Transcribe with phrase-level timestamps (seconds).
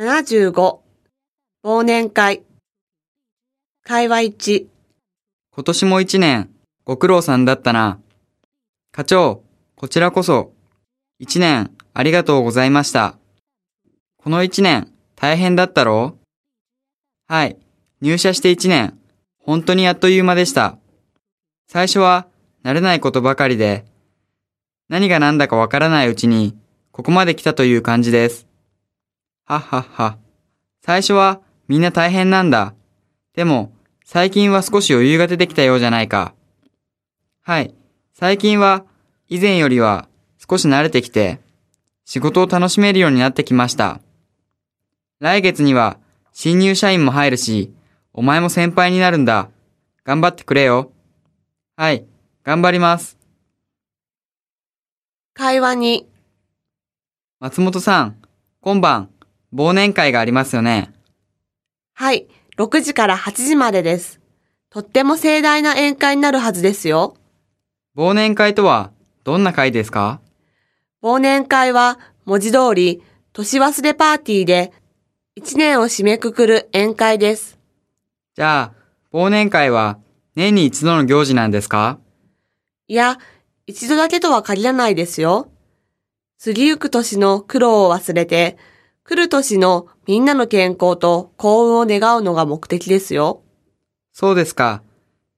[0.00, 0.78] 75
[1.64, 2.44] 忘年会
[3.82, 4.66] 会話1
[5.52, 6.50] 今年も一年、
[6.84, 7.98] ご苦労さんだったな。
[8.92, 9.42] 課長、
[9.74, 10.52] こちらこそ、
[11.18, 13.16] 一年、ありがとうございました。
[14.18, 16.18] この一年、大変だったろう？
[17.26, 17.56] はい、
[18.00, 18.96] 入社して一年、
[19.40, 20.78] 本当にあっという間でした。
[21.66, 22.28] 最初は、
[22.62, 23.84] 慣れないことばかりで、
[24.88, 26.56] 何が何だかわからないうちに、
[26.92, 28.46] ここまで来たという感じです。
[29.48, 30.18] はっはっは。
[30.84, 32.74] 最初は、みんな大変なんだ。
[33.34, 33.72] でも、
[34.04, 36.34] 最近は少し余裕が出てきたようじゃないか。
[37.40, 37.74] はい。
[38.12, 38.84] 最近は、
[39.26, 41.40] 以前よりは少し慣れてきて、
[42.04, 44.02] 仕事を楽しめるようになってきました。
[45.18, 45.96] 来月には、
[46.34, 47.72] 新入社員も入るし、
[48.12, 49.48] お前も先輩になるんだ。
[50.04, 50.92] 頑張ってくれよ。
[51.74, 52.04] はい。
[52.44, 53.16] 頑張ります。
[55.32, 56.04] 会話2
[57.40, 58.16] 松本さん、
[58.60, 59.08] 今晩、
[59.54, 60.92] 忘年会がありますよね。
[61.94, 64.20] はい、6時から8時までです。
[64.70, 67.16] とっても盛大な宴会になるはずですよ。
[67.96, 68.92] 忘年会とは、
[69.24, 70.20] どんな会ですか？
[71.02, 74.72] 忘年会は文字通り年忘れパーティーで
[75.40, 77.58] 1年を締めくくる宴会です。
[78.34, 79.98] じゃあ、忘年会は、
[80.34, 81.98] 年に一度の行事なんですか？
[82.86, 83.18] いや、
[83.66, 85.50] 一度だけとは限らないですよ。
[86.42, 88.56] 過ぎゆく年の苦労を忘れて、
[89.08, 93.40] 来る年のみんなの健康と幸運を願うのが目的ですよ。
[94.12, 94.82] そうですか。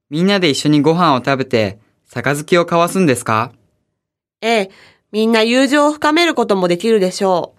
[0.08, 1.78] みんなで一緒にご飯を食べて、
[2.12, 3.52] 杯を交わすんですか？
[4.40, 4.70] ええ、
[5.12, 7.58] みんな友情を深めることもできるでしょう。